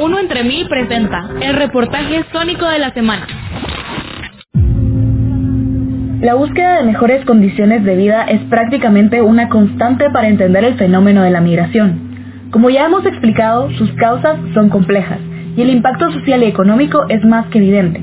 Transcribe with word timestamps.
Uno 0.00 0.18
entre 0.18 0.44
mil 0.44 0.66
presenta 0.66 1.28
el 1.42 1.56
reportaje 1.56 2.24
sónico 2.32 2.66
de 2.66 2.78
la 2.78 2.90
semana. 2.94 3.26
La 6.22 6.32
búsqueda 6.36 6.78
de 6.78 6.84
mejores 6.84 7.22
condiciones 7.26 7.84
de 7.84 7.96
vida 7.96 8.24
es 8.24 8.40
prácticamente 8.48 9.20
una 9.20 9.50
constante 9.50 10.08
para 10.08 10.28
entender 10.28 10.64
el 10.64 10.76
fenómeno 10.76 11.22
de 11.22 11.30
la 11.30 11.42
migración. 11.42 12.48
Como 12.50 12.70
ya 12.70 12.86
hemos 12.86 13.04
explicado, 13.04 13.70
sus 13.72 13.92
causas 13.92 14.38
son 14.54 14.70
complejas 14.70 15.18
y 15.54 15.60
el 15.60 15.68
impacto 15.68 16.10
social 16.12 16.44
y 16.44 16.46
económico 16.46 17.04
es 17.10 17.22
más 17.26 17.48
que 17.48 17.58
evidente. 17.58 18.00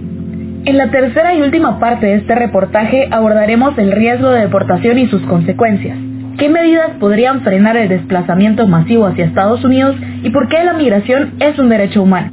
En 0.65 0.77
la 0.77 0.91
tercera 0.91 1.33
y 1.33 1.41
última 1.41 1.79
parte 1.79 2.05
de 2.05 2.17
este 2.17 2.35
reportaje 2.35 3.07
abordaremos 3.09 3.75
el 3.79 3.91
riesgo 3.91 4.29
de 4.29 4.41
deportación 4.41 4.99
y 4.99 5.07
sus 5.07 5.23
consecuencias. 5.23 5.97
¿Qué 6.37 6.49
medidas 6.49 6.91
podrían 6.99 7.41
frenar 7.41 7.77
el 7.77 7.89
desplazamiento 7.89 8.67
masivo 8.67 9.07
hacia 9.07 9.25
Estados 9.25 9.63
Unidos 9.65 9.95
y 10.21 10.29
por 10.29 10.47
qué 10.47 10.63
la 10.63 10.73
migración 10.73 11.33
es 11.39 11.57
un 11.57 11.67
derecho 11.67 12.03
humano? 12.03 12.29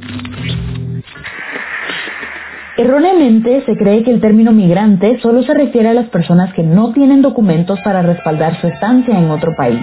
Erróneamente 2.77 3.63
se 3.65 3.75
cree 3.75 4.03
que 4.03 4.11
el 4.11 4.21
término 4.21 4.51
migrante 4.51 5.17
solo 5.21 5.41
se 5.41 5.55
refiere 5.55 5.89
a 5.89 5.95
las 5.95 6.09
personas 6.09 6.53
que 6.53 6.61
no 6.61 6.93
tienen 6.93 7.23
documentos 7.23 7.79
para 7.83 8.03
respaldar 8.03 8.61
su 8.61 8.67
estancia 8.67 9.17
en 9.17 9.31
otro 9.31 9.55
país. 9.55 9.79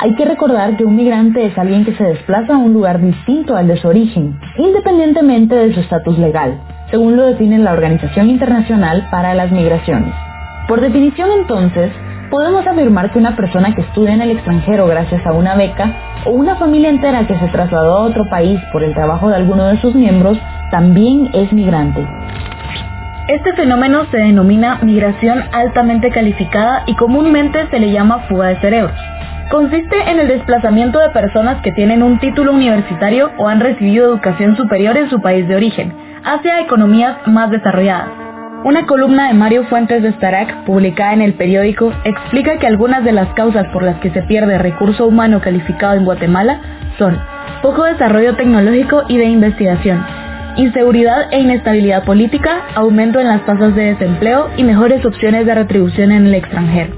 Hay 0.00 0.16
que 0.16 0.24
recordar 0.24 0.76
que 0.76 0.84
un 0.84 0.96
migrante 0.96 1.46
es 1.46 1.56
alguien 1.56 1.84
que 1.84 1.94
se 1.94 2.02
desplaza 2.02 2.54
a 2.54 2.58
un 2.58 2.72
lugar 2.72 3.00
distinto 3.00 3.56
al 3.56 3.68
de 3.68 3.76
su 3.76 3.86
origen, 3.86 4.36
independientemente 4.58 5.54
de 5.54 5.72
su 5.72 5.78
estatus 5.78 6.18
legal, 6.18 6.58
según 6.90 7.16
lo 7.16 7.24
define 7.26 7.58
la 7.58 7.72
Organización 7.72 8.30
Internacional 8.30 9.06
para 9.12 9.32
las 9.34 9.52
Migraciones. 9.52 10.12
Por 10.66 10.80
definición 10.80 11.30
entonces, 11.38 11.92
podemos 12.34 12.66
afirmar 12.66 13.12
que 13.12 13.18
una 13.20 13.36
persona 13.36 13.72
que 13.76 13.82
estudia 13.82 14.12
en 14.12 14.20
el 14.20 14.32
extranjero 14.32 14.88
gracias 14.88 15.24
a 15.24 15.32
una 15.32 15.54
beca 15.54 15.92
o 16.24 16.30
una 16.30 16.56
familia 16.56 16.90
entera 16.90 17.28
que 17.28 17.38
se 17.38 17.46
trasladó 17.46 17.96
a 17.96 18.00
otro 18.00 18.28
país 18.28 18.60
por 18.72 18.82
el 18.82 18.92
trabajo 18.92 19.28
de 19.28 19.36
alguno 19.36 19.68
de 19.68 19.80
sus 19.80 19.94
miembros 19.94 20.36
también 20.72 21.30
es 21.32 21.52
migrante. 21.52 22.04
Este 23.28 23.52
fenómeno 23.52 24.06
se 24.10 24.16
denomina 24.16 24.80
migración 24.82 25.44
altamente 25.52 26.10
calificada 26.10 26.82
y 26.88 26.96
comúnmente 26.96 27.68
se 27.70 27.78
le 27.78 27.92
llama 27.92 28.24
fuga 28.28 28.48
de 28.48 28.56
cerebros. 28.56 28.98
Consiste 29.48 30.10
en 30.10 30.18
el 30.18 30.26
desplazamiento 30.26 30.98
de 30.98 31.10
personas 31.10 31.62
que 31.62 31.70
tienen 31.70 32.02
un 32.02 32.18
título 32.18 32.52
universitario 32.52 33.30
o 33.38 33.46
han 33.46 33.60
recibido 33.60 34.06
educación 34.06 34.56
superior 34.56 34.96
en 34.96 35.08
su 35.08 35.20
país 35.20 35.46
de 35.46 35.54
origen, 35.54 35.94
hacia 36.24 36.62
economías 36.62 37.16
más 37.28 37.52
desarrolladas. 37.52 38.23
Una 38.64 38.86
columna 38.86 39.28
de 39.28 39.34
Mario 39.34 39.64
Fuentes 39.64 40.02
de 40.02 40.12
Starak, 40.14 40.64
publicada 40.64 41.12
en 41.12 41.20
el 41.20 41.34
periódico, 41.34 41.92
explica 42.02 42.58
que 42.58 42.66
algunas 42.66 43.04
de 43.04 43.12
las 43.12 43.28
causas 43.34 43.66
por 43.74 43.82
las 43.82 44.00
que 44.00 44.08
se 44.08 44.22
pierde 44.22 44.56
recurso 44.56 45.06
humano 45.06 45.42
calificado 45.42 45.98
en 45.98 46.06
Guatemala 46.06 46.62
son 46.98 47.18
poco 47.60 47.84
desarrollo 47.84 48.36
tecnológico 48.36 49.02
y 49.06 49.18
de 49.18 49.26
investigación, 49.26 50.02
inseguridad 50.56 51.30
e 51.30 51.40
inestabilidad 51.40 52.04
política, 52.04 52.62
aumento 52.74 53.20
en 53.20 53.28
las 53.28 53.44
tasas 53.44 53.74
de 53.74 53.96
desempleo 53.96 54.48
y 54.56 54.64
mejores 54.64 55.04
opciones 55.04 55.44
de 55.44 55.54
retribución 55.54 56.10
en 56.10 56.24
el 56.24 56.34
extranjero. 56.34 56.94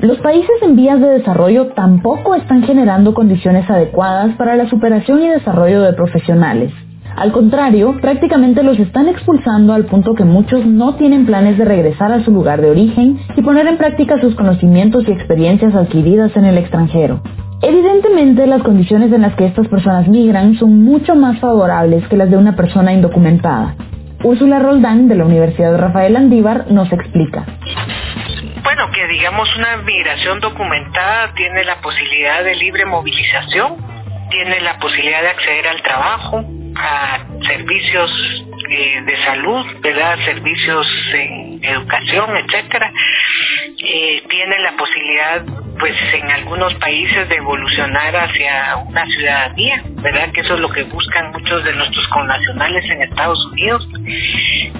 Los 0.00 0.18
países 0.18 0.50
en 0.60 0.76
vías 0.76 1.00
de 1.00 1.08
desarrollo 1.08 1.68
tampoco 1.68 2.34
están 2.34 2.62
generando 2.62 3.14
condiciones 3.14 3.68
adecuadas 3.70 4.36
para 4.36 4.54
la 4.54 4.68
superación 4.68 5.22
y 5.22 5.28
desarrollo 5.28 5.80
de 5.80 5.94
profesionales. 5.94 6.74
Al 7.18 7.32
contrario, 7.32 7.96
prácticamente 8.00 8.62
los 8.62 8.78
están 8.78 9.08
expulsando 9.08 9.74
al 9.74 9.86
punto 9.86 10.14
que 10.14 10.22
muchos 10.22 10.64
no 10.64 10.94
tienen 10.94 11.26
planes 11.26 11.58
de 11.58 11.64
regresar 11.64 12.12
a 12.12 12.22
su 12.22 12.30
lugar 12.30 12.60
de 12.60 12.70
origen 12.70 13.18
y 13.34 13.42
poner 13.42 13.66
en 13.66 13.76
práctica 13.76 14.20
sus 14.20 14.36
conocimientos 14.36 15.02
y 15.08 15.10
experiencias 15.10 15.74
adquiridas 15.74 16.36
en 16.36 16.44
el 16.44 16.56
extranjero. 16.58 17.20
Evidentemente, 17.60 18.46
las 18.46 18.62
condiciones 18.62 19.12
en 19.12 19.22
las 19.22 19.34
que 19.34 19.46
estas 19.46 19.66
personas 19.66 20.06
migran 20.06 20.54
son 20.60 20.84
mucho 20.84 21.16
más 21.16 21.40
favorables 21.40 22.06
que 22.06 22.16
las 22.16 22.30
de 22.30 22.36
una 22.36 22.54
persona 22.54 22.92
indocumentada. 22.92 23.74
Úrsula 24.22 24.60
Roldán, 24.60 25.08
de 25.08 25.16
la 25.16 25.24
Universidad 25.24 25.76
Rafael 25.76 26.14
Andívar, 26.14 26.70
nos 26.70 26.92
explica. 26.92 27.44
Bueno, 28.62 28.92
que 28.92 29.06
digamos 29.08 29.48
una 29.56 29.78
migración 29.78 30.38
documentada 30.38 31.32
tiene 31.34 31.64
la 31.64 31.80
posibilidad 31.80 32.44
de 32.44 32.54
libre 32.54 32.84
movilización, 32.84 33.74
tiene 34.30 34.60
la 34.60 34.78
posibilidad 34.78 35.22
de 35.22 35.28
acceder 35.30 35.66
al 35.66 35.82
trabajo, 35.82 36.44
a 36.78 37.26
servicios 37.46 38.10
eh, 38.70 39.02
de 39.04 39.24
salud, 39.24 39.66
¿verdad? 39.80 40.18
Servicios 40.24 40.86
en 41.14 41.64
educación, 41.64 42.36
etcétera. 42.36 42.92
Eh, 43.78 44.22
tiene 44.28 44.58
la 44.60 44.72
posibilidad, 44.76 45.44
pues, 45.78 45.94
en 46.14 46.30
algunos 46.30 46.74
países 46.74 47.28
de 47.28 47.36
evolucionar 47.36 48.16
hacia 48.16 48.76
una 48.76 49.06
ciudadanía, 49.06 49.82
¿verdad? 50.02 50.32
Que 50.32 50.40
eso 50.40 50.54
es 50.54 50.60
lo 50.60 50.70
que 50.70 50.84
buscan 50.84 51.32
muchos 51.32 51.64
de 51.64 51.74
nuestros 51.74 52.06
connacionales 52.08 52.88
en 52.90 53.02
Estados 53.02 53.44
Unidos. 53.46 53.88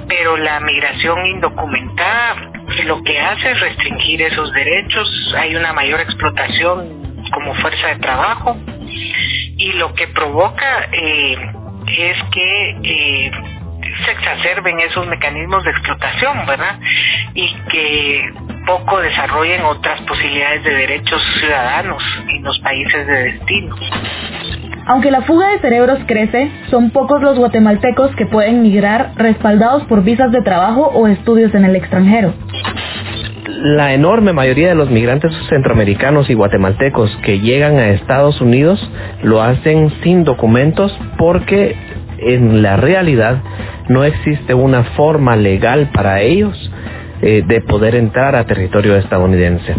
Pero 0.08 0.36
la 0.36 0.60
migración 0.60 1.26
indocumentada 1.26 2.52
lo 2.84 3.02
que 3.02 3.18
hace 3.18 3.50
es 3.50 3.60
restringir 3.60 4.22
esos 4.22 4.52
derechos, 4.52 5.34
hay 5.36 5.56
una 5.56 5.72
mayor 5.72 6.00
explotación 6.00 7.22
como 7.32 7.54
fuerza 7.56 7.88
de 7.88 7.96
trabajo 7.96 8.56
y 9.56 9.72
lo 9.72 9.94
que 9.94 10.06
provoca 10.08 10.88
eh, 10.92 11.36
es 11.96 12.16
que 12.30 12.76
eh, 12.82 13.30
se 14.04 14.10
exacerben 14.10 14.78
esos 14.80 15.06
mecanismos 15.06 15.64
de 15.64 15.70
explotación, 15.70 16.46
¿verdad? 16.46 16.78
Y 17.34 17.54
que 17.70 18.32
poco 18.66 19.00
desarrollen 19.00 19.62
otras 19.64 20.00
posibilidades 20.02 20.64
de 20.64 20.74
derechos 20.74 21.22
ciudadanos 21.38 22.02
en 22.28 22.42
los 22.42 22.58
países 22.60 23.06
de 23.06 23.22
destino. 23.24 23.76
Aunque 24.86 25.10
la 25.10 25.22
fuga 25.22 25.48
de 25.48 25.58
cerebros 25.58 25.98
crece, 26.06 26.50
son 26.70 26.90
pocos 26.90 27.20
los 27.20 27.38
guatemaltecos 27.38 28.14
que 28.16 28.26
pueden 28.26 28.62
migrar 28.62 29.12
respaldados 29.16 29.84
por 29.84 30.02
visas 30.02 30.32
de 30.32 30.40
trabajo 30.40 30.90
o 30.94 31.06
estudios 31.08 31.54
en 31.54 31.64
el 31.64 31.76
extranjero 31.76 32.34
la 33.60 33.92
enorme 33.92 34.32
mayoría 34.32 34.68
de 34.68 34.74
los 34.76 34.88
migrantes 34.88 35.32
centroamericanos 35.48 36.30
y 36.30 36.34
guatemaltecos 36.34 37.16
que 37.24 37.40
llegan 37.40 37.76
a 37.76 37.90
Estados 37.90 38.40
Unidos 38.40 38.78
lo 39.22 39.42
hacen 39.42 39.90
sin 40.02 40.22
documentos 40.22 40.96
porque 41.18 41.74
en 42.18 42.62
la 42.62 42.76
realidad 42.76 43.42
no 43.88 44.04
existe 44.04 44.54
una 44.54 44.84
forma 44.96 45.34
legal 45.34 45.90
para 45.92 46.20
ellos 46.20 46.70
eh, 47.20 47.42
de 47.46 47.60
poder 47.62 47.96
entrar 47.96 48.36
a 48.36 48.44
territorio 48.44 48.96
estadounidense. 48.96 49.74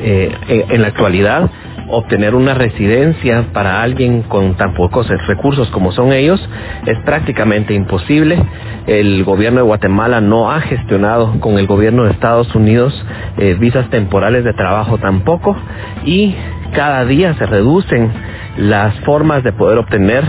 Eh, 0.00 0.66
en 0.68 0.82
la 0.82 0.88
actualidad, 0.88 1.50
obtener 1.90 2.34
una 2.34 2.54
residencia 2.54 3.46
para 3.52 3.82
alguien 3.82 4.22
con 4.22 4.56
tan 4.56 4.74
pocos 4.74 5.08
recursos 5.26 5.68
como 5.70 5.92
son 5.92 6.12
ellos 6.12 6.40
es 6.86 6.98
prácticamente 7.00 7.74
imposible. 7.74 8.38
El 8.86 9.24
gobierno 9.24 9.60
de 9.60 9.66
Guatemala 9.66 10.20
no 10.20 10.50
ha 10.50 10.60
gestionado 10.60 11.40
con 11.40 11.58
el 11.58 11.66
gobierno 11.66 12.04
de 12.04 12.12
Estados 12.12 12.54
Unidos 12.54 12.94
eh, 13.38 13.56
visas 13.58 13.88
temporales 13.90 14.44
de 14.44 14.52
trabajo 14.52 14.98
tampoco 14.98 15.56
y 16.04 16.34
cada 16.74 17.04
día 17.04 17.34
se 17.34 17.46
reducen 17.46 18.10
las 18.56 18.94
formas 19.00 19.42
de 19.42 19.52
poder 19.52 19.78
obtener 19.78 20.24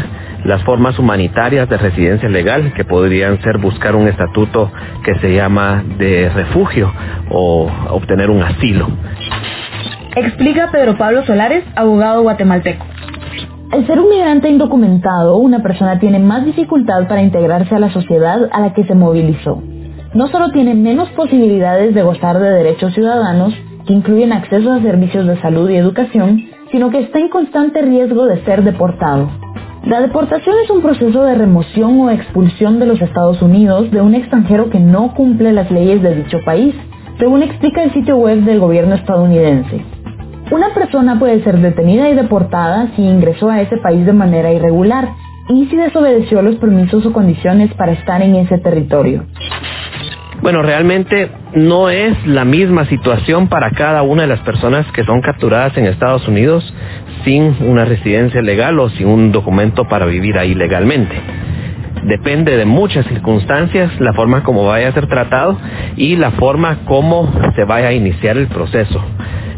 las 0.46 0.64
formas 0.64 0.98
humanitarias 0.98 1.68
de 1.68 1.78
residencia 1.78 2.30
legal, 2.30 2.74
que 2.74 2.86
podrían 2.86 3.42
ser 3.42 3.58
buscar 3.58 3.96
un 3.96 4.08
estatuto 4.08 4.72
que 5.04 5.16
se 5.16 5.34
llama 5.34 5.84
de 5.98 6.30
refugio 6.30 6.92
o 7.30 7.70
obtener 7.90 8.30
un 8.30 8.42
asilo. 8.42 8.88
Explica 10.16 10.70
Pedro 10.72 10.98
Pablo 10.98 11.24
Solares, 11.24 11.64
abogado 11.76 12.24
guatemalteco. 12.24 12.84
Al 13.72 13.86
ser 13.86 14.00
un 14.00 14.10
migrante 14.10 14.50
indocumentado, 14.50 15.38
una 15.38 15.62
persona 15.62 16.00
tiene 16.00 16.18
más 16.18 16.44
dificultad 16.46 17.08
para 17.08 17.22
integrarse 17.22 17.76
a 17.76 17.80
la 17.80 17.92
sociedad 17.92 18.50
a 18.52 18.60
la 18.60 18.74
que 18.74 18.86
se 18.86 18.96
movilizó. 18.96 19.62
No 20.16 20.28
solo 20.30 20.50
tiene 20.50 20.74
menos 20.74 21.10
posibilidades 21.10 21.94
de 21.94 22.02
gozar 22.02 22.40
de 22.40 22.50
derechos 22.50 22.96
ciudadanos, 22.96 23.54
que 23.86 23.94
incluyen 23.94 24.34
acceso 24.34 24.72
a 24.72 24.82
servicios 24.82 25.28
de 25.28 25.40
salud 25.42 25.70
y 25.70 25.76
educación, 25.76 26.44
sino 26.72 26.90
que 26.90 27.02
está 27.02 27.20
en 27.20 27.30
constante 27.30 27.84
riesgo 27.84 28.26
de 28.26 28.44
ser 28.46 28.64
deportado. 28.64 29.30
La 29.86 30.02
deportación 30.02 30.56
es 30.64 30.72
un 30.72 30.82
proceso 30.82 31.24
de 31.24 31.36
remoción 31.36 32.00
o 32.02 32.10
expulsión 32.10 32.80
de 32.80 32.88
los 32.88 33.00
Estados 33.00 33.42
Unidos 33.44 33.92
de 33.92 34.02
un 34.02 34.16
extranjero 34.16 34.72
que 34.72 34.80
no 34.80 35.14
cumple 35.14 35.54
las 35.54 35.70
leyes 35.70 36.02
de 36.02 36.16
dicho 36.16 36.40
país, 36.44 36.74
según 37.20 37.44
explica 37.44 37.84
el 37.84 37.94
sitio 37.94 38.18
web 38.18 38.40
del 38.40 38.60
gobierno 38.60 38.96
estadounidense. 38.96 39.84
Una 40.52 40.74
persona 40.74 41.20
puede 41.20 41.44
ser 41.44 41.60
detenida 41.60 42.10
y 42.10 42.16
deportada 42.16 42.88
si 42.96 43.04
ingresó 43.04 43.52
a 43.52 43.62
ese 43.62 43.78
país 43.78 44.04
de 44.06 44.14
manera 44.14 44.52
irregular 44.52 45.10
y 45.48 45.68
si 45.68 45.76
desobedeció 45.76 46.42
los 46.42 46.56
permisos 46.56 47.06
o 47.06 47.14
condiciones 47.14 47.72
para 47.76 47.92
estar 47.92 48.22
en 48.24 48.36
ese 48.36 48.58
territorio. 48.58 49.26
Bueno, 50.42 50.64
realmente 50.64 51.30
no 51.54 51.90
es 51.90 52.26
la 52.26 52.46
misma 52.46 52.86
situación 52.86 53.48
para 53.48 53.72
cada 53.72 54.02
una 54.02 54.24
de 54.24 54.30
las 54.30 54.40
personas 54.40 54.90
que 54.94 55.04
son 55.04 55.22
capturadas 55.22 55.78
en 55.78 55.86
Estados 55.86 56.28
Unidos 56.28 56.74
sin 57.26 57.56
una 57.62 57.86
residencia 57.86 58.42
legal 58.42 58.80
o 58.80 58.90
sin 58.90 59.08
un 59.08 59.32
documento 59.32 59.88
para 59.88 60.06
vivir 60.06 60.40
ahí 60.40 60.56
legalmente. 60.56 61.16
Depende 62.06 62.56
de 62.56 62.66
muchas 62.66 63.06
circunstancias 63.08 63.92
la 64.00 64.14
forma 64.14 64.44
como 64.44 64.66
vaya 64.66 64.88
a 64.88 64.94
ser 64.94 65.08
tratado 65.08 65.60
y 65.98 66.16
la 66.16 66.32
forma 66.32 66.80
como 66.86 67.32
se 67.56 67.66
vaya 67.66 67.90
a 67.90 67.94
iniciar 67.94 68.38
el 68.38 68.48
proceso. 68.48 69.04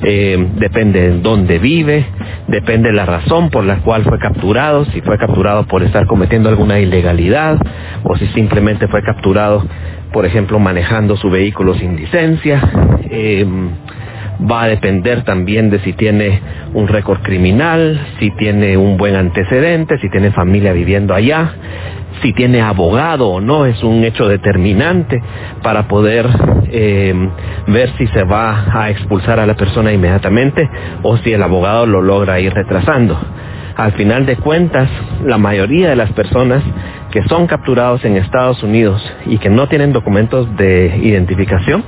Eh, 0.04 0.48
depende 0.56 1.02
de 1.02 1.20
dónde 1.20 1.60
vive, 1.60 2.06
depende 2.48 2.90
de 2.90 2.96
la 2.96 3.06
razón 3.06 3.50
por 3.50 3.64
la 3.64 3.78
cual 3.78 4.04
fue 4.04 4.20
capturado, 4.20 4.86
si 4.86 5.02
fue 5.02 5.18
capturado 5.18 5.66
por 5.68 5.84
estar 5.84 6.06
cometiendo 6.08 6.50
alguna 6.50 6.80
ilegalidad 6.80 7.58
o 8.04 8.16
si 8.18 8.28
simplemente 8.28 8.88
fue 8.88 9.04
capturado, 9.04 9.66
por 10.12 10.26
ejemplo, 10.26 10.60
manejando 10.60 11.18
su 11.18 11.30
vehículo 11.30 11.76
sin 11.76 11.96
licencia. 11.96 12.62
Eh, 13.10 13.46
va 14.50 14.64
a 14.64 14.68
depender 14.68 15.24
también 15.24 15.70
de 15.70 15.80
si 15.80 15.94
tiene 15.94 16.42
un 16.74 16.88
récord 16.88 17.22
criminal, 17.22 18.00
si 18.20 18.32
tiene 18.32 18.78
un 18.78 18.98
buen 18.98 19.16
antecedente, 19.16 20.00
si 20.00 20.10
tiene 20.10 20.32
familia 20.32 20.74
viviendo 20.74 21.14
allá, 21.14 21.54
si 22.22 22.34
tiene 22.34 22.62
abogado 22.62 23.30
o 23.30 23.42
no, 23.42 23.66
es 23.66 23.84
un 23.84 24.04
hecho 24.04 24.28
determinante 24.28 25.22
para 25.62 25.88
poder 25.88 26.28
eh, 26.72 27.14
ver 27.68 27.92
si 27.98 28.08
se 28.08 28.24
va 28.24 28.66
a 28.74 28.90
expulsar 28.90 29.40
a 29.40 29.46
la 29.46 29.56
persona 29.56 29.92
inmediatamente 29.92 30.70
o 31.04 31.18
si 31.18 31.34
el 31.34 31.44
abogado 31.44 31.86
lo 31.86 32.02
logra 32.02 32.40
ir 32.40 32.54
retrasando. 32.54 33.20
Al 33.76 33.94
final 33.94 34.26
de 34.26 34.36
cuentas, 34.38 34.90
la 35.26 35.38
mayoría 35.38 35.90
de 35.90 35.96
las 35.96 36.12
personas 36.12 36.62
que 37.12 37.24
son 37.24 37.48
capturados 37.48 38.04
en 38.06 38.18
Estados 38.18 38.62
Unidos 38.64 39.02
y 39.26 39.38
que 39.38 39.50
no 39.50 39.68
tienen 39.68 39.94
documentos 39.94 40.56
de 40.58 41.00
identificación 41.02 41.84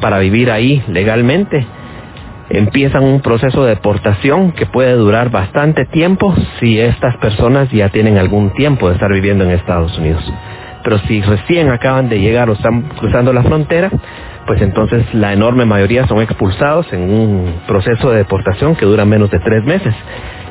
para 0.00 0.18
vivir 0.18 0.50
ahí 0.50 0.82
legalmente, 0.88 1.66
empiezan 2.50 3.04
un 3.04 3.20
proceso 3.20 3.64
de 3.64 3.70
deportación 3.70 4.52
que 4.52 4.66
puede 4.66 4.92
durar 4.92 5.30
bastante 5.30 5.84
tiempo 5.86 6.34
si 6.60 6.78
estas 6.78 7.16
personas 7.16 7.70
ya 7.70 7.88
tienen 7.88 8.18
algún 8.18 8.50
tiempo 8.54 8.88
de 8.88 8.94
estar 8.94 9.12
viviendo 9.12 9.44
en 9.44 9.50
Estados 9.50 9.96
Unidos. 9.98 10.22
Pero 10.82 10.98
si 10.98 11.22
recién 11.22 11.70
acaban 11.70 12.08
de 12.08 12.20
llegar 12.20 12.50
o 12.50 12.52
están 12.52 12.82
cruzando 12.98 13.32
la 13.32 13.42
frontera, 13.42 13.90
pues 14.46 14.60
entonces 14.60 15.02
la 15.14 15.32
enorme 15.32 15.64
mayoría 15.64 16.06
son 16.06 16.20
expulsados 16.20 16.92
en 16.92 17.02
un 17.10 17.54
proceso 17.66 18.10
de 18.10 18.18
deportación 18.18 18.76
que 18.76 18.84
dura 18.84 19.06
menos 19.06 19.30
de 19.30 19.38
tres 19.38 19.64
meses 19.64 19.94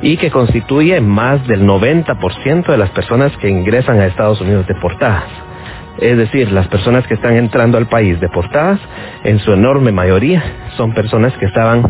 y 0.02 0.18
que 0.18 0.32
constituye 0.32 1.00
más 1.02 1.46
del 1.48 1.66
90% 1.66 2.66
de 2.66 2.78
las 2.78 2.90
personas 2.90 3.36
que 3.38 3.50
ingresan 3.50 4.00
a 4.00 4.08
Estados 4.08 4.42
Unidos 4.42 4.66
deportadas. 4.68 5.53
Es 6.00 6.18
decir, 6.18 6.52
las 6.52 6.68
personas 6.68 7.06
que 7.08 7.14
están 7.14 7.36
entrando 7.36 7.78
al 7.78 7.88
país 7.88 8.20
deportadas, 8.20 8.80
en 9.24 9.40
su 9.40 9.54
enorme 9.54 9.92
mayoría, 9.92 10.44
son 10.76 10.94
personas 10.94 11.34
que 11.38 11.46
estaban 11.46 11.84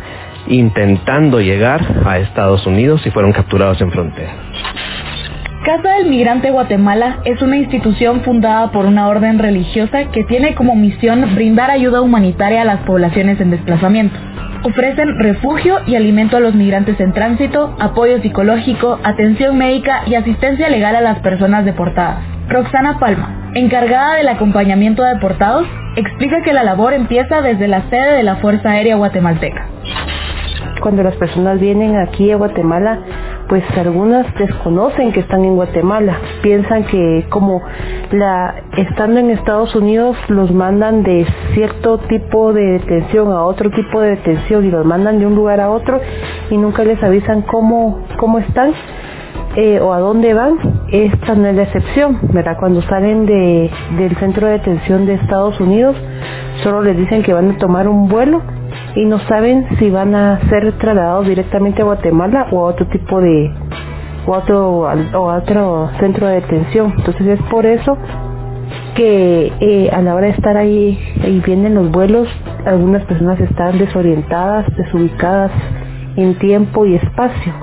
intentando 0.48 1.40
llegar 1.40 1.82
a 2.06 2.20
Estados 2.20 2.66
Unidos 2.68 3.06
y 3.06 3.12
fueron 3.12 3.32
capturados 3.32 3.80
en 3.82 3.92
frontera. 3.92 4.34
Casa 5.64 5.94
del 5.96 6.10
Migrante 6.10 6.52
Guatemala 6.52 7.20
es 7.24 7.42
una 7.42 7.56
institución 7.56 8.22
fundada 8.22 8.72
por 8.72 8.86
una 8.86 9.08
orden 9.08 9.40
religiosa 9.40 10.12
que 10.12 10.26
tiene 10.26 10.56
como 10.56 10.76
misión 10.76 11.36
brindar 11.36 11.72
ayuda 11.72 12.02
humanitaria 12.02 12.64
a 12.64 12.66
las 12.66 12.82
poblaciones 12.82 13.40
en 13.40 13.52
desplazamiento. 13.52 14.20
Ofrecen 14.64 15.20
refugio 15.20 15.80
y 15.86 15.96
alimento 15.96 16.38
a 16.38 16.40
los 16.40 16.56
migrantes 16.56 16.98
en 17.02 17.12
tránsito, 17.12 17.76
apoyo 17.80 18.22
psicológico, 18.22 18.98
atención 19.04 19.58
médica 19.58 20.04
y 20.06 20.16
asistencia 20.16 20.70
legal 20.70 20.96
a 20.96 21.02
las 21.02 21.20
personas 21.20 21.66
deportadas. 21.66 22.20
Roxana 22.48 22.98
Palma, 22.98 23.52
encargada 23.56 24.16
del 24.16 24.30
acompañamiento 24.30 25.04
a 25.04 25.10
deportados, 25.10 25.68
explica 25.98 26.42
que 26.44 26.54
la 26.54 26.64
labor 26.64 26.94
empieza 26.94 27.42
desde 27.42 27.68
la 27.68 27.90
sede 27.90 28.16
de 28.16 28.24
la 28.24 28.38
Fuerza 28.38 28.70
Aérea 28.70 28.96
Guatemalteca. 28.96 29.66
Cuando 30.82 31.04
las 31.04 31.16
personas 31.16 31.60
vienen 31.60 31.98
aquí 31.98 32.32
a 32.32 32.38
Guatemala, 32.38 33.00
pues 33.48 33.64
algunas 33.78 34.34
desconocen 34.36 35.12
que 35.12 35.20
están 35.22 35.44
en 35.44 35.56
Guatemala, 35.56 36.18
piensan 36.42 36.84
que 36.86 37.26
como 37.30 37.62
la 38.12 38.56
estando 38.78 39.20
en 39.20 39.30
Estados 39.32 39.76
Unidos 39.76 40.18
los 40.28 40.52
mandan 40.52 41.04
de 41.04 41.26
cierto 41.54 42.00
tipo 42.00 42.54
de 42.54 42.80
detención 42.80 43.32
a 43.32 43.44
otro 43.44 43.70
tipo 43.72 44.02
de 44.02 44.12
detención 44.12 44.66
y 44.66 44.72
los 44.72 44.86
mandan 44.86 45.20
de 45.20 45.26
un 45.26 45.36
lugar 45.36 45.60
a 45.60 45.70
otro 45.70 46.00
y 46.50 46.58
nunca 46.58 46.84
les 46.84 47.02
avisan 47.04 47.42
cómo 47.42 48.00
cómo 48.18 48.40
están 48.40 48.74
eh, 49.56 49.80
o 49.80 49.94
a 49.94 50.00
dónde 50.00 50.34
van, 50.34 50.58
esta 50.92 51.36
no 51.36 51.48
es 51.48 51.56
la 51.56 51.64
excepción, 51.64 52.18
¿verdad? 52.34 52.58
Cuando 52.60 52.82
salen 52.82 53.28
de, 53.28 53.70
del 53.98 54.16
centro 54.18 54.48
de 54.48 54.54
detención 54.54 55.06
de 55.06 55.14
Estados 55.14 55.60
Unidos, 55.60 55.96
solo 56.64 56.82
les 56.82 56.98
dicen 56.98 57.22
que 57.22 57.34
van 57.34 57.52
a 57.52 57.58
tomar 57.60 57.88
un 57.88 58.08
vuelo 58.10 58.42
y 58.96 59.06
no 59.06 59.20
saben 59.28 59.66
si 59.80 59.90
van 59.90 60.16
a 60.16 60.40
ser 60.50 60.72
trasladados 60.78 61.28
directamente 61.28 61.82
a 61.82 61.86
Guatemala 61.86 62.48
o 62.52 62.60
a 62.60 62.70
otro 62.70 62.88
tipo 62.88 63.22
de 63.22 63.52
o 64.26 64.32
otro, 64.32 64.82
o 64.82 65.34
otro 65.34 65.90
centro 66.00 66.28
de 66.28 66.36
detención. 66.36 66.94
Entonces 66.98 67.28
es 67.28 67.42
por 67.50 67.66
eso 67.66 67.98
que 68.96 69.52
eh, 69.60 69.90
a 69.92 70.02
la 70.02 70.16
hora 70.16 70.28
de 70.28 70.34
estar 70.34 70.56
ahí 70.56 71.00
y 71.26 71.40
vienen 71.40 71.76
los 71.76 71.92
vuelos, 71.92 72.28
algunas 72.66 73.04
personas 73.06 73.40
están 73.40 73.78
desorientadas, 73.80 74.66
desubicadas 74.78 75.52
en 76.16 76.38
tiempo 76.38 76.86
y 76.86 76.96
espacio. 76.96 77.54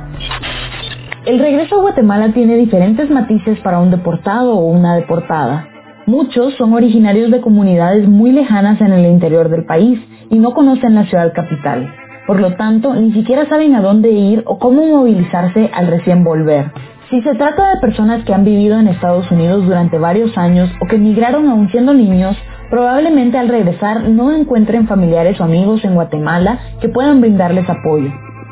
El 1.27 1.39
regreso 1.39 1.77
a 1.77 1.83
Guatemala 1.83 2.33
tiene 2.33 2.57
diferentes 2.57 3.11
matices 3.11 3.59
para 3.61 3.79
un 3.79 3.91
deportado 3.91 4.55
o 4.55 4.71
una 4.71 4.97
deportada. 4.97 5.67
Muchos 6.07 6.55
son 6.55 6.73
originarios 6.73 7.31
de 7.31 7.41
comunidades 7.41 8.09
muy 8.09 8.33
lejanas 8.33 8.81
en 8.81 8.93
el 8.93 9.07
interior 9.07 9.49
del 9.49 9.65
país 9.65 10.01
y 10.31 10.39
no 10.39 10.55
conocen 10.55 10.95
la 10.95 11.05
ciudad 11.05 11.33
capital. 11.35 11.93
Por 12.27 12.41
lo 12.41 12.55
tanto, 12.55 12.95
ni 12.95 13.13
siquiera 13.13 13.47
saben 13.49 13.75
a 13.75 13.81
dónde 13.81 14.11
ir 14.11 14.43
o 14.47 14.59
cómo 14.59 14.87
movilizarse 14.87 15.71
al 15.75 15.89
recién 15.89 16.25
volver. 16.25 16.73
Si 17.11 17.21
se 17.23 17.35
trata 17.35 17.75
de 17.75 17.81
personas 17.81 18.25
que 18.25 18.33
han 18.33 18.45
vivido 18.45 18.79
en 18.79 18.89
Estados 18.89 19.31
Unidos 19.31 19.67
durante 19.67 19.99
varios 19.99 20.37
años 20.39 20.71
o 20.81 20.87
que 20.87 20.97
emigraron 20.97 21.49
aún 21.49 21.69
siendo 21.71 21.93
niños, 21.93 22.37
probablemente 22.71 23.37
al 23.37 23.49
regresar 23.49 24.09
no 24.09 24.33
encuentren 24.33 24.87
familiares 24.87 25.41
o 25.41 25.45
amigos 25.45 25.85
en 25.85 25.95
Guatemala 25.95 26.61
que 26.81 26.89
puedan 26.89 27.21
brindarles 27.21 27.69
apoyo. 27.69 28.11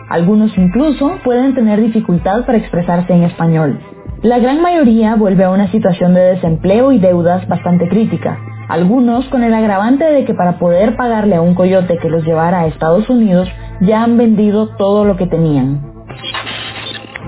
Algunos 0.08 0.56
incluso 0.58 1.12
pueden 1.22 1.54
tener 1.54 1.80
dificultad 1.80 2.44
para 2.46 2.58
expresarse 2.58 3.12
en 3.12 3.22
español. 3.22 3.78
La 4.22 4.40
gran 4.40 4.60
mayoría 4.60 5.14
vuelve 5.14 5.44
a 5.44 5.50
una 5.50 5.70
situación 5.70 6.12
de 6.12 6.20
desempleo 6.20 6.90
y 6.90 6.98
deudas 6.98 7.46
bastante 7.46 7.88
crítica, 7.88 8.36
algunos 8.68 9.24
con 9.26 9.44
el 9.44 9.54
agravante 9.54 10.04
de 10.04 10.24
que 10.24 10.34
para 10.34 10.58
poder 10.58 10.96
pagarle 10.96 11.36
a 11.36 11.40
un 11.40 11.54
coyote 11.54 11.98
que 11.98 12.10
los 12.10 12.24
llevara 12.24 12.62
a 12.62 12.66
Estados 12.66 13.08
Unidos 13.08 13.48
ya 13.80 14.02
han 14.02 14.18
vendido 14.18 14.74
todo 14.76 15.04
lo 15.04 15.16
que 15.16 15.28
tenían. 15.28 15.82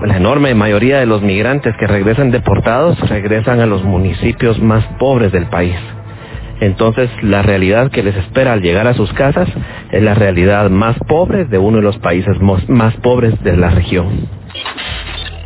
La 0.05 0.17
enorme 0.17 0.53
mayoría 0.53 0.99
de 0.99 1.05
los 1.05 1.21
migrantes 1.21 1.73
que 1.79 1.87
regresan 1.87 2.29
deportados 2.29 2.99
regresan 3.07 3.61
a 3.61 3.65
los 3.65 3.85
municipios 3.85 4.61
más 4.61 4.83
pobres 4.99 5.31
del 5.31 5.45
país. 5.45 5.77
Entonces 6.59 7.09
la 7.23 7.41
realidad 7.41 7.89
que 7.89 8.03
les 8.03 8.17
espera 8.17 8.51
al 8.51 8.61
llegar 8.61 8.87
a 8.87 8.95
sus 8.95 9.13
casas 9.13 9.47
es 9.91 10.03
la 10.03 10.13
realidad 10.13 10.69
más 10.69 10.97
pobre 11.07 11.45
de 11.45 11.57
uno 11.57 11.77
de 11.77 11.83
los 11.83 11.97
países 11.99 12.35
más 12.67 12.93
pobres 12.97 13.41
de 13.45 13.55
la 13.55 13.69
región. 13.69 14.40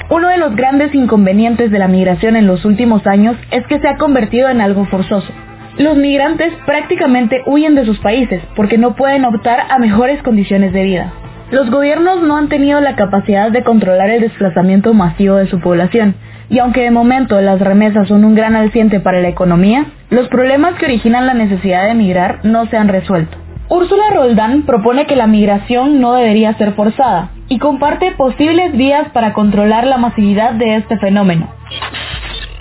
Uno 0.07 0.29
de 0.29 0.37
los 0.37 0.55
grandes 0.55 0.93
inconvenientes 0.93 1.71
de 1.71 1.79
la 1.79 1.87
migración 1.87 2.35
en 2.35 2.45
los 2.45 2.63
últimos 2.63 3.07
años 3.07 3.35
es 3.49 3.65
que 3.65 3.79
se 3.79 3.87
ha 3.87 3.97
convertido 3.97 4.49
en 4.49 4.61
algo 4.61 4.85
forzoso. 4.85 5.33
Los 5.79 5.97
migrantes 5.97 6.53
prácticamente 6.67 7.41
huyen 7.47 7.73
de 7.73 7.85
sus 7.85 7.97
países 7.99 8.39
porque 8.55 8.77
no 8.77 8.95
pueden 8.95 9.25
optar 9.25 9.61
a 9.67 9.79
mejores 9.79 10.21
condiciones 10.21 10.73
de 10.73 10.83
vida. 10.83 11.11
Los 11.49 11.71
gobiernos 11.71 12.21
no 12.21 12.37
han 12.37 12.49
tenido 12.49 12.79
la 12.81 12.95
capacidad 12.95 13.49
de 13.49 13.63
controlar 13.63 14.11
el 14.11 14.21
desplazamiento 14.21 14.93
masivo 14.93 15.37
de 15.37 15.47
su 15.47 15.59
población, 15.59 16.13
y 16.51 16.59
aunque 16.59 16.81
de 16.81 16.91
momento 16.91 17.41
las 17.41 17.59
remesas 17.59 18.07
son 18.07 18.25
un 18.25 18.35
gran 18.35 18.55
aliciente 18.55 18.99
para 18.99 19.21
la 19.21 19.29
economía, 19.29 19.85
los 20.11 20.27
problemas 20.27 20.75
que 20.75 20.85
originan 20.85 21.25
la 21.25 21.33
necesidad 21.33 21.85
de 21.85 21.91
emigrar 21.91 22.41
no 22.43 22.67
se 22.67 22.77
han 22.77 22.89
resuelto. 22.89 23.37
Úrsula 23.69 24.03
Roldán 24.13 24.67
propone 24.67 25.07
que 25.07 25.15
la 25.15 25.25
migración 25.25 25.99
no 25.99 26.13
debería 26.13 26.53
ser 26.53 26.73
forzada 26.73 27.31
y 27.47 27.59
comparte 27.59 28.11
posibles 28.13 28.71
vías 28.73 29.09
para 29.09 29.33
controlar 29.33 29.85
la 29.85 29.97
masividad 29.97 30.53
de 30.53 30.77
este 30.77 30.97
fenómeno. 30.97 31.53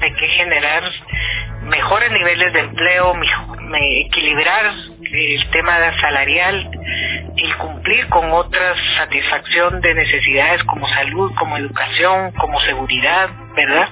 Hay 0.01 0.13
que 0.13 0.29
generar 0.29 0.83
mejores 1.65 2.11
niveles 2.13 2.53
de 2.53 2.61
empleo, 2.61 3.15
equilibrar 4.07 4.75
el 5.03 5.51
tema 5.51 5.73
salarial 6.01 6.71
y 7.37 7.51
cumplir 7.53 8.07
con 8.09 8.31
otras 8.33 8.77
satisfacción 8.97 9.81
de 9.81 9.95
necesidades 9.95 10.63
como 10.65 10.87
salud, 10.89 11.33
como 11.37 11.57
educación, 11.57 12.33
como 12.33 12.61
seguridad, 12.61 13.31
¿verdad? 13.55 13.89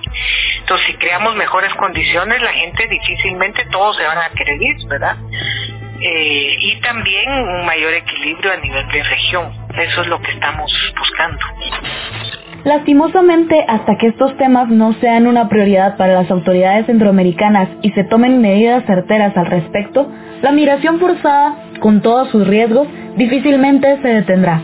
Entonces, 0.58 0.86
si 0.86 0.94
creamos 0.94 1.34
mejores 1.36 1.72
condiciones, 1.74 2.42
la 2.42 2.52
gente 2.52 2.86
difícilmente 2.88 3.64
todos 3.70 3.96
se 3.96 4.04
van 4.04 4.18
a 4.18 4.30
querer 4.30 4.60
ir, 4.60 4.76
¿verdad? 4.88 5.16
Eh, 6.00 6.56
y 6.58 6.80
también 6.80 7.30
un 7.30 7.64
mayor 7.64 7.94
equilibrio 7.94 8.52
a 8.52 8.56
nivel 8.56 8.88
de 8.88 9.02
región. 9.04 9.61
Eso 9.78 10.02
es 10.02 10.08
lo 10.08 10.20
que 10.20 10.30
estamos 10.32 10.70
buscando. 10.98 11.38
Lastimosamente, 12.64 13.64
hasta 13.66 13.96
que 13.96 14.08
estos 14.08 14.36
temas 14.36 14.68
no 14.68 14.92
sean 14.94 15.26
una 15.26 15.48
prioridad 15.48 15.96
para 15.96 16.14
las 16.14 16.30
autoridades 16.30 16.86
centroamericanas 16.86 17.68
y 17.82 17.90
se 17.90 18.04
tomen 18.04 18.40
medidas 18.40 18.84
certeras 18.86 19.36
al 19.36 19.46
respecto, 19.46 20.08
la 20.42 20.52
migración 20.52 21.00
forzada, 21.00 21.56
con 21.80 22.02
todos 22.02 22.28
sus 22.28 22.46
riesgos, 22.46 22.86
difícilmente 23.16 24.00
se 24.00 24.08
detendrá. 24.08 24.62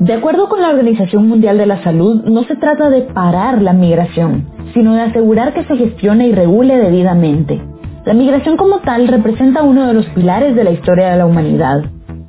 De 0.00 0.14
acuerdo 0.14 0.48
con 0.48 0.62
la 0.62 0.70
Organización 0.70 1.28
Mundial 1.28 1.58
de 1.58 1.66
la 1.66 1.82
Salud, 1.82 2.24
no 2.24 2.44
se 2.44 2.56
trata 2.56 2.88
de 2.90 3.02
parar 3.02 3.60
la 3.60 3.72
migración, 3.72 4.48
sino 4.72 4.94
de 4.94 5.02
asegurar 5.02 5.52
que 5.52 5.64
se 5.64 5.76
gestione 5.76 6.28
y 6.28 6.32
regule 6.32 6.76
debidamente. 6.78 7.60
La 8.04 8.14
migración 8.14 8.56
como 8.56 8.80
tal 8.80 9.08
representa 9.08 9.62
uno 9.62 9.86
de 9.86 9.94
los 9.94 10.06
pilares 10.06 10.56
de 10.56 10.64
la 10.64 10.70
historia 10.70 11.10
de 11.10 11.16
la 11.16 11.26
humanidad. 11.26 11.84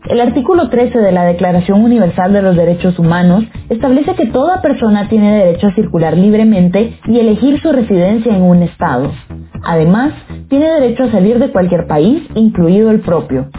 El 0.07 0.21
artículo 0.21 0.69
13 0.69 0.99
de 0.99 1.11
la 1.11 1.23
Declaración 1.25 1.83
Universal 1.83 2.31
de 2.31 2.43
los 2.43 2.55
Derechos 2.55 2.99
Humanos 2.99 3.43
establece 3.69 4.13
que 4.13 4.27
toda 4.27 4.61
persona 4.61 5.09
tiene 5.09 5.35
derecho 5.35 5.67
a 5.67 5.73
circular 5.73 6.15
libremente 6.15 6.99
y 7.07 7.19
elegir 7.19 7.59
su 7.59 7.71
residencia 7.71 8.35
en 8.35 8.43
un 8.43 8.61
Estado. 8.61 9.11
Además, 9.63 10.13
tiene 10.47 10.69
derecho 10.69 11.05
a 11.05 11.11
salir 11.11 11.39
de 11.39 11.51
cualquier 11.51 11.87
país, 11.87 12.21
incluido 12.35 12.91
el 12.91 12.99
propio. 12.99 13.49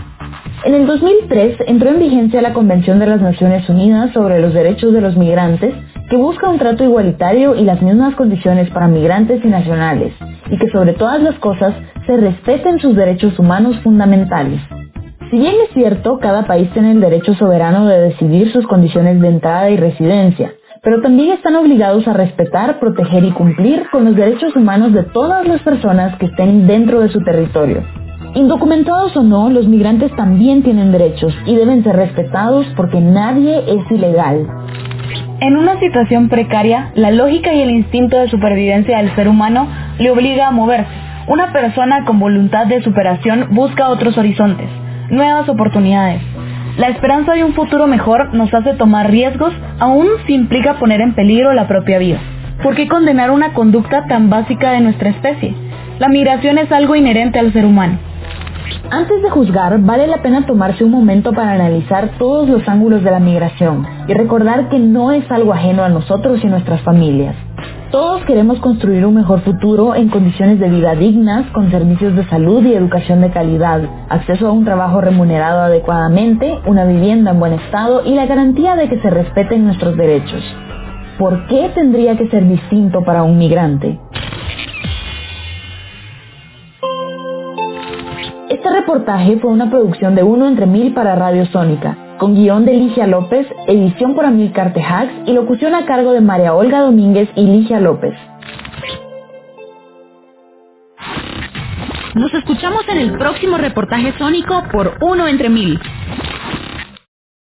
En 0.65 0.75
el 0.75 0.87
2003 0.87 1.59
entró 1.67 1.91
en 1.91 1.99
vigencia 1.99 2.41
la 2.41 2.53
Convención 2.53 3.01
de 3.01 3.07
las 3.07 3.21
Naciones 3.21 3.69
Unidas 3.69 4.13
sobre 4.13 4.41
los 4.41 4.55
Derechos 4.55 4.93
de 4.93 5.01
los 5.01 5.17
Migrantes, 5.17 5.75
que 6.09 6.17
busca 6.17 6.49
un 6.49 6.61
trato 6.61 6.85
igualitario 6.85 7.57
y 7.57 7.65
las 7.65 7.83
mismas 7.83 8.15
condiciones 8.15 8.71
para 8.71 8.87
migrantes 8.87 9.45
y 9.45 9.49
nacionales, 9.49 10.13
y 10.49 10.57
que 10.59 10.69
sobre 10.69 10.93
todas 10.93 11.21
las 11.21 11.35
cosas 11.41 11.75
se 12.07 12.17
respeten 12.17 12.79
sus 12.79 12.95
derechos 12.95 13.37
humanos 13.37 13.77
fundamentales. 13.83 14.61
Si 15.31 15.39
bien 15.39 15.55
es 15.67 15.75
cierto, 15.75 16.21
cada 16.21 16.47
país 16.47 16.71
tiene 16.73 16.93
el 16.93 17.01
derecho 17.01 17.35
soberano 17.35 17.85
de 17.87 17.99
decidir 17.99 18.53
sus 18.53 18.65
condiciones 18.69 19.21
de 19.21 19.27
entrada 19.27 19.71
y 19.71 19.77
residencia, 19.77 20.53
pero 20.83 21.03
también 21.03 21.33
están 21.33 21.57
obligados 21.57 22.07
a 22.07 22.13
respetar, 22.13 22.79
proteger 22.79 23.25
y 23.25 23.33
cumplir 23.33 23.89
con 23.91 24.05
los 24.05 24.15
derechos 24.15 24.55
humanos 24.55 24.93
de 24.93 25.03
todas 25.03 25.45
las 25.49 25.61
personas 25.63 26.17
que 26.19 26.27
estén 26.27 26.69
dentro 26.69 27.01
de 27.01 27.09
su 27.09 27.25
territorio. 27.25 27.83
Indocumentados 28.37 29.17
o 29.17 29.25
no, 29.25 29.51
los 29.51 29.67
migrantes 29.67 30.15
también 30.15 30.63
tienen 30.63 30.93
derechos 30.93 31.35
y 31.45 31.57
deben 31.57 31.83
ser 31.83 31.97
respetados 31.97 32.65
porque 32.77 33.01
nadie 33.01 33.65
es 33.67 33.91
ilegal. 33.91 34.47
En 35.41 35.57
una 35.57 35.81
situación 35.81 36.29
precaria, 36.29 36.93
la 36.95 37.11
lógica 37.11 37.53
y 37.53 37.63
el 37.63 37.71
instinto 37.71 38.17
de 38.17 38.29
supervivencia 38.29 38.99
del 38.99 39.13
ser 39.17 39.29
humano 39.29 39.67
le 39.99 40.09
obliga 40.13 40.47
a 40.47 40.53
moverse. 40.53 40.93
Una 41.27 41.53
persona 41.53 42.05
con 42.05 42.21
voluntad 42.21 42.69
de 42.69 42.81
superación 42.83 43.49
busca 43.51 43.89
otros 43.89 44.17
horizontes 44.17 44.86
nuevas 45.11 45.49
oportunidades. 45.49 46.23
La 46.79 46.89
esperanza 46.89 47.33
de 47.33 47.45
un 47.45 47.55
futuro 47.55 47.87
mejor 47.87 48.35
nos 48.35 48.53
hace 48.53 48.75
tomar 48.75 49.11
riesgos 49.11 49.53
aún 49.79 50.07
si 50.27 50.35
implica 50.35 50.79
poner 50.79 51.01
en 51.01 51.15
peligro 51.15 51.53
la 51.55 51.67
propia 51.67 51.99
vida. 51.99 52.19
¿Por 52.63 52.75
qué 52.75 52.89
condenar 52.89 53.31
una 53.31 53.53
conducta 53.55 54.07
tan 54.07 54.29
básica 54.29 54.73
de 54.73 54.81
nuestra 54.81 55.11
especie? 55.11 55.55
La 55.99 56.09
migración 56.09 56.59
es 56.59 56.71
algo 56.73 56.95
inherente 56.95 57.39
al 57.39 57.53
ser 57.53 57.65
humano. 57.65 57.99
Antes 58.91 59.23
de 59.23 59.31
juzgar, 59.31 59.79
vale 59.81 60.07
la 60.07 60.23
pena 60.23 60.47
tomarse 60.47 60.85
un 60.85 60.91
momento 60.91 61.33
para 61.33 61.53
analizar 61.53 62.11
todos 62.19 62.49
los 62.49 62.69
ángulos 62.69 63.03
de 63.03 63.11
la 63.11 63.21
migración 63.21 63.87
y 64.07 64.15
recordar 64.15 64.69
que 64.69 64.79
no 64.79 65.13
es 65.13 65.29
algo 65.31 65.53
ajeno 65.53 65.83
a 65.83 65.89
nosotros 65.89 66.45
y 66.45 66.47
nuestras 66.47 66.83
familias. 66.83 67.35
Todos 67.91 68.25
queremos 68.25 68.59
construir 68.59 69.07
un 69.07 69.15
mejor 69.15 69.43
futuro 69.43 69.95
en 69.95 70.09
condiciones 70.09 70.59
de 70.59 70.69
vida 70.69 70.97
dignas, 70.97 71.47
con 71.53 71.71
servicios 71.71 72.17
de 72.17 72.29
salud 72.29 72.65
y 72.65 72.75
educación 72.75 73.21
de 73.21 73.31
calidad, 73.31 73.81
acceso 74.09 74.49
a 74.49 74.53
un 74.53 74.65
trabajo 74.65 75.01
remunerado 75.01 75.61
adecuadamente, 75.61 76.59
una 76.67 76.85
vivienda 76.85 77.31
en 77.31 77.39
buen 77.39 77.53
estado 77.53 78.05
y 78.05 78.15
la 78.15 78.27
garantía 78.27 78.75
de 78.75 78.89
que 78.89 79.01
se 79.01 79.09
respeten 79.09 79.65
nuestros 79.65 79.97
derechos. 79.97 80.43
¿Por 81.17 81.47
qué 81.47 81.71
tendría 81.77 82.17
que 82.17 82.29
ser 82.29 82.49
distinto 82.49 83.05
para 83.05 83.23
un 83.23 83.39
migrante? 83.39 84.01
Este 88.49 88.69
reportaje 88.69 89.39
fue 89.39 89.53
una 89.53 89.71
producción 89.71 90.17
de 90.17 90.25
Uno 90.25 90.49
entre 90.49 90.67
Mil 90.67 90.93
para 90.93 91.15
Radio 91.15 91.47
Sónica 91.47 91.97
con 92.19 92.35
guion 92.35 92.65
de 92.65 92.75
Ligia 92.75 93.07
López, 93.07 93.47
edición 93.67 94.15
por 94.15 94.25
Amilcar 94.25 94.73
Tejax 94.73 95.13
y 95.27 95.33
locución 95.33 95.75
a 95.75 95.85
cargo 95.85 96.13
de 96.13 96.21
María 96.21 96.55
Olga 96.55 96.81
Domínguez 96.81 97.29
y 97.37 97.47
Ligia 97.47 97.81
López. 97.81 98.15
Nos 102.15 102.33
escuchamos 102.33 102.89
en 102.89 102.99
el 102.99 103.13
próximo 103.19 103.59
reportaje 103.59 104.15
sónico 104.17 104.63
por 104.73 104.97
Uno 105.03 105.27
entre 105.27 105.51
Mil. 105.51 105.79